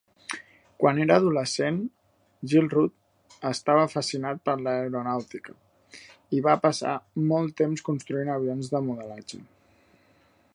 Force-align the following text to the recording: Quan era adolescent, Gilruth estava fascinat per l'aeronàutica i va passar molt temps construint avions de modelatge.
Quan 0.83 0.99
era 1.03 1.17
adolescent, 1.21 1.75
Gilruth 2.53 3.43
estava 3.51 3.83
fascinat 3.91 4.41
per 4.49 4.57
l'aeronàutica 4.63 5.57
i 6.39 6.43
va 6.49 6.57
passar 6.65 6.95
molt 7.33 7.57
temps 7.63 7.85
construint 7.91 8.33
avions 8.39 8.73
de 8.75 8.83
modelatge. 8.89 9.43